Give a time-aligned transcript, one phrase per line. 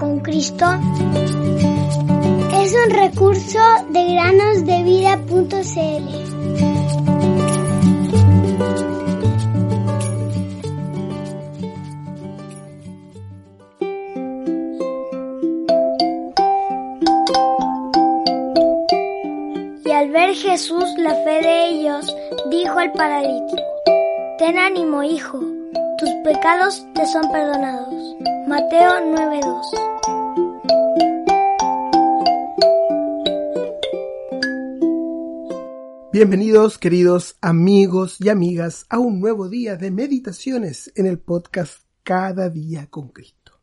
[0.00, 0.64] con Cristo
[2.54, 3.58] es un recurso
[3.90, 5.50] de granosdevida.cl.
[19.84, 22.16] Y al ver Jesús la fe de ellos,
[22.50, 23.62] dijo al paralítico,
[24.38, 25.38] Ten ánimo, hijo,
[25.98, 28.16] tus pecados te son perdonados.
[28.46, 29.89] Mateo 9:2
[36.20, 42.50] Bienvenidos queridos amigos y amigas a un nuevo día de meditaciones en el podcast Cada
[42.50, 43.58] día con Cristo.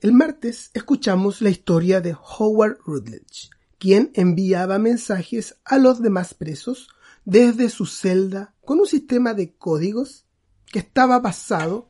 [0.00, 6.88] El martes escuchamos la historia de Howard Rutledge, quien enviaba mensajes a los demás presos
[7.24, 10.24] desde su celda con un sistema de códigos
[10.72, 11.88] que estaba basado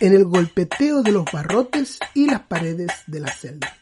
[0.00, 3.76] en el golpeteo de los barrotes y las paredes de la celda.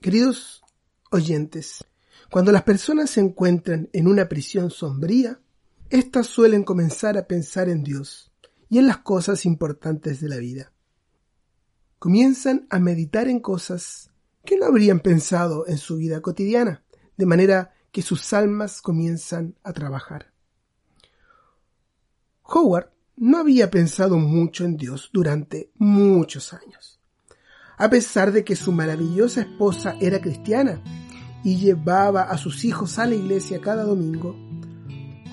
[0.00, 0.62] Queridos
[1.10, 1.84] oyentes,
[2.34, 5.38] cuando las personas se encuentran en una prisión sombría,
[5.88, 8.32] éstas suelen comenzar a pensar en Dios
[8.68, 10.72] y en las cosas importantes de la vida.
[12.00, 14.10] Comienzan a meditar en cosas
[14.44, 16.82] que no habrían pensado en su vida cotidiana,
[17.16, 20.32] de manera que sus almas comienzan a trabajar.
[22.42, 27.00] Howard no había pensado mucho en Dios durante muchos años.
[27.78, 30.82] A pesar de que su maravillosa esposa era cristiana
[31.44, 34.34] y llevaba a sus hijos a la iglesia cada domingo,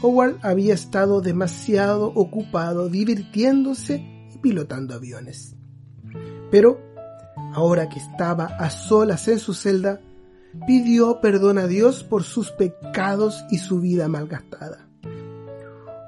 [0.01, 5.55] Howard había estado demasiado ocupado divirtiéndose y pilotando aviones.
[6.51, 6.79] Pero,
[7.53, 10.01] ahora que estaba a solas en su celda,
[10.67, 14.87] pidió perdón a Dios por sus pecados y su vida malgastada.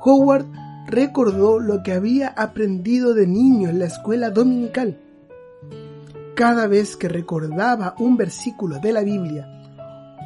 [0.01, 0.45] Howard
[0.87, 4.99] recordó lo que había aprendido de niño en la escuela dominical.
[6.35, 9.62] Cada vez que recordaba un versículo de la Biblia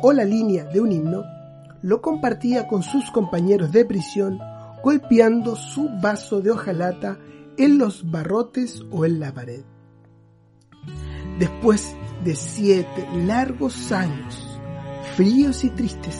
[0.01, 1.23] o la línea de un himno,
[1.81, 4.39] lo compartía con sus compañeros de prisión
[4.83, 7.17] golpeando su vaso de hojalata
[7.57, 9.61] en los barrotes o en la pared.
[11.39, 14.59] Después de siete largos años,
[15.15, 16.19] fríos y tristes,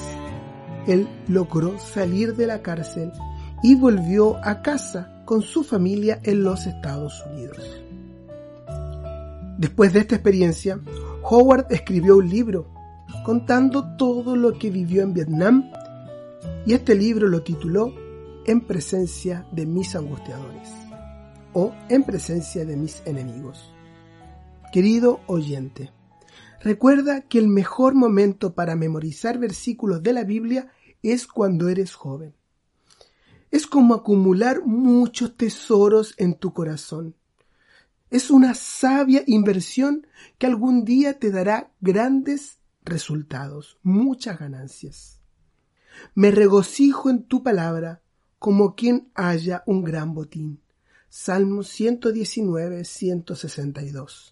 [0.88, 3.12] él logró salir de la cárcel
[3.64, 7.84] y volvió a casa con su familia en los Estados Unidos.
[9.58, 10.80] Después de esta experiencia,
[11.24, 12.77] Howard escribió un libro
[13.26, 15.72] contando todo lo que vivió en Vietnam
[16.66, 17.94] y este libro lo tituló
[18.46, 20.70] En presencia de mis angustiadores
[21.54, 23.72] o En presencia de mis enemigos.
[24.72, 25.92] Querido oyente,
[26.62, 32.34] recuerda que el mejor momento para memorizar versículos de la Biblia es cuando eres joven.
[33.50, 37.16] Es como acumular muchos tesoros en tu corazón.
[38.10, 40.06] Es una sabia inversión
[40.38, 42.57] que algún día te dará grandes
[42.88, 45.20] resultados, muchas ganancias.
[46.16, 48.02] Me regocijo en tu palabra
[48.40, 50.62] como quien haya un gran botín.
[51.10, 54.32] Salmo 119, 162.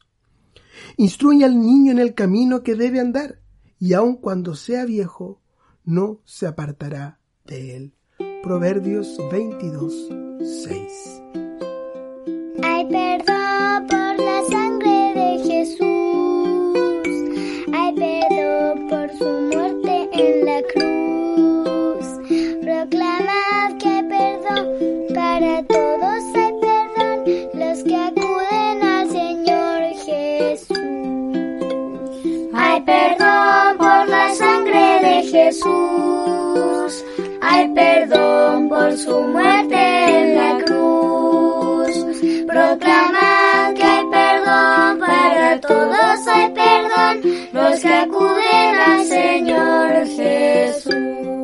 [0.97, 3.39] Instruye al niño en el camino que debe andar,
[3.79, 5.41] y aun cuando sea viejo,
[5.83, 7.93] no se apartará de él.
[8.43, 10.09] Proverbios 22,
[10.63, 11.21] 6.
[12.63, 13.34] Hay perdón
[32.85, 37.05] perdón por la sangre de Jesús.
[37.41, 41.95] Hay perdón por su muerte en la cruz.
[42.47, 47.21] Proclamad que hay perdón para todos hay perdón
[47.53, 51.34] los que acuden al Señor Jesús.